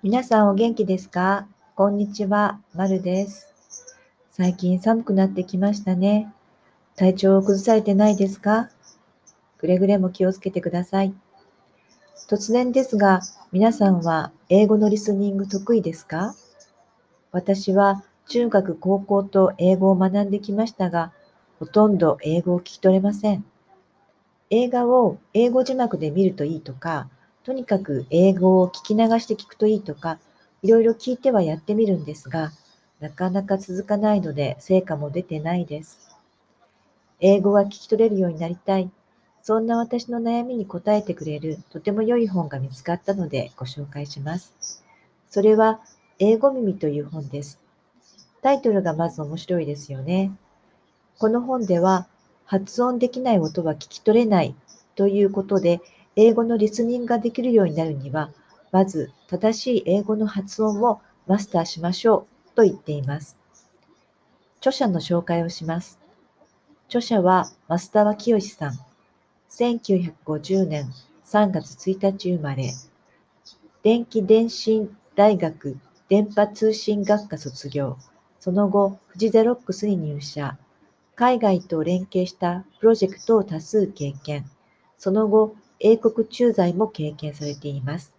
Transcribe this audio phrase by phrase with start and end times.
[0.00, 1.48] 皆さんお元気ですか？
[1.74, 3.52] こんにちは、まるです。
[4.30, 6.32] 最近寒くなってきましたね。
[6.94, 8.70] 体調を崩されてないですか？
[9.58, 11.12] くれぐれも気をつけてください。
[12.30, 16.36] 突然ですが、皆さんは英語のリスニング得意ですか？
[17.32, 21.12] 私は中学、高校と英語を学んできましたが、
[21.58, 23.44] ほとんど英語を聞き取れません。
[24.50, 27.08] 映画を英語字幕で見るといいとか、
[27.44, 30.18] とにかく英語を聞き流して聞くといいとか、
[30.62, 32.52] いろいろ聞いてはやってみるんですが、
[33.00, 36.16] なかなか続かないので成果も出てないです。
[37.20, 38.90] 英語が聞き取れるようになりたい。
[39.42, 44.84] そんな私の悩みに答えてくれるとても良い本が見つかったのでご紹介します。
[45.30, 45.80] それは
[46.18, 47.60] 英語耳という本です。
[48.42, 50.32] タイトルがまず面白いですよね。
[51.18, 52.06] この本では
[52.44, 54.54] 発音できない音は聞き取れない
[54.96, 55.80] ということで
[56.20, 58.32] 英語のリスニングができるようになるには
[58.72, 63.38] まず正しい英語の発音をマスターしましょうと言っています。
[64.58, 66.00] 著者の紹介をします。
[66.88, 68.72] 著者は増田清さん。
[69.50, 70.92] 1950年
[71.24, 72.72] 3月1日生まれ。
[73.84, 77.96] 電気電信大学電波通信学科卒業。
[78.40, 80.58] その後、フジゼロックスに入社。
[81.14, 84.50] 海外と連携したプロジェクトを多数経験。
[84.98, 88.12] その後、英国駐在も経験されています。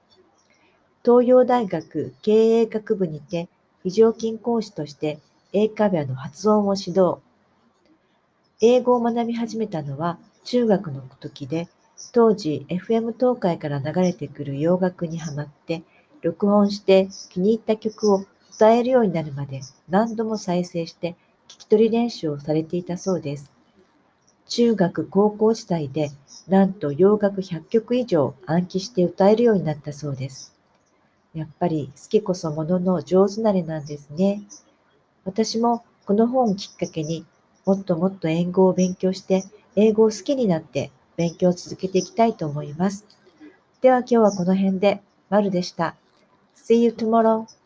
[1.04, 3.48] 東洋大学経営学部にて
[3.84, 5.20] 非常勤講師として
[5.54, 7.18] 英会話の発音を指導。
[8.62, 11.70] 英語を学び始めたのは中学の時で、
[12.12, 15.84] 当時 FM 東海から流れてくる洋楽にハマって、
[16.22, 21.16] 録音して気に入った曲を歌えるようになるまで何度も再生して
[21.48, 23.52] 聞き取り練習をされていたそうです。
[24.50, 26.12] 中学高校時代で
[26.48, 30.56] なんと洋楽100曲以上暗記して歌えるようになったそうです。
[31.36, 34.42] やっぱり好きこそものの上手なれなんですね。
[35.24, 37.26] 私もこの本をきっかけに
[37.66, 39.44] もっともっと英語を勉強して
[39.76, 43.06] 英語を好きになって勉強を続けていきたいと思います。
[43.82, 45.96] では今日はこの辺で、まるでした。
[46.56, 47.59] See you tomorrow!